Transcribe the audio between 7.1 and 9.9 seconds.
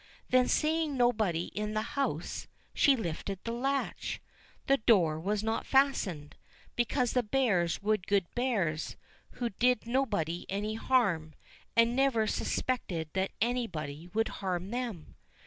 the Bears were good Bears, who did